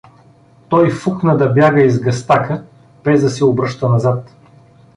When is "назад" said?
3.89-4.35